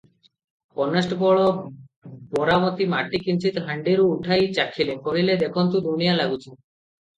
[0.79, 1.43] Constable
[2.39, 6.45] ବରାମଦି ମାଟି କିଞ୍ଚିତ୍ ହାଣ୍ଡିରୁ ଉଠାଇ ଚାଖିଲେ, କହିଲେ, "ଦେଖନ୍ତୁ ଲୁଣିଆ ଲାଗୁଛି।"